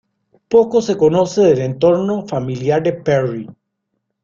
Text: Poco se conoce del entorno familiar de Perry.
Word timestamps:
Poco 0.47 0.81
se 0.81 0.97
conoce 0.97 1.41
del 1.43 1.59
entorno 1.59 2.25
familiar 2.25 2.81
de 2.81 2.93
Perry. 2.93 3.47